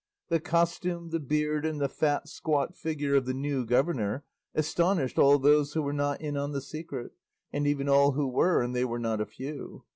The 0.29 0.39
costume, 0.39 1.11
the 1.11 1.19
beard, 1.19 1.63
and 1.63 1.79
the 1.79 1.87
fat 1.87 2.27
squat 2.27 2.75
figure 2.75 3.13
of 3.13 3.27
the 3.27 3.35
new 3.35 3.67
governor 3.67 4.23
astonished 4.55 5.19
all 5.19 5.37
those 5.37 5.73
who 5.73 5.83
were 5.83 5.93
not 5.93 6.19
in 6.21 6.35
on 6.35 6.53
the 6.53 6.61
secret, 6.61 7.11
and 7.53 7.67
even 7.67 7.87
all 7.87 8.13
who 8.13 8.27
were, 8.27 8.63
and 8.63 8.75
they 8.75 8.83
were 8.83 8.97
not 8.97 9.21
a 9.21 9.27
few. 9.27 9.83